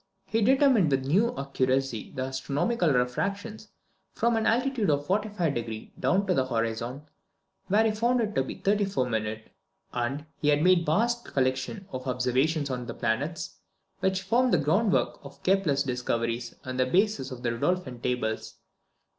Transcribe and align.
He 0.25 0.41
determined 0.41 0.89
with 0.89 1.05
new 1.05 1.31
accuracy 1.37 2.11
the 2.15 2.23
astronomical 2.25 2.91
refractions 2.91 3.67
from 4.15 4.35
an 4.35 4.47
altitude 4.47 4.89
of 4.89 5.05
45° 5.05 5.91
down 5.99 6.25
to 6.25 6.33
the 6.33 6.47
horizon, 6.47 7.03
where 7.67 7.85
he 7.85 7.91
found 7.91 8.19
it 8.19 8.33
to 8.33 8.43
be 8.43 8.55
34´; 8.55 9.43
and 9.93 10.25
he 10.41 10.55
made 10.55 10.79
a 10.79 10.83
vast 10.85 11.23
collection 11.23 11.85
of 11.91 12.07
observations 12.07 12.71
on 12.71 12.87
the 12.87 12.95
planets, 12.95 13.59
which 13.99 14.23
formed 14.23 14.51
the 14.51 14.57
groundwork 14.57 15.23
of 15.23 15.43
Kepler's 15.43 15.83
discoveries 15.83 16.55
and 16.63 16.79
the 16.79 16.87
basis 16.87 17.29
of 17.29 17.43
the 17.43 17.51
Rudolphine 17.51 18.01
Tables. 18.01 18.55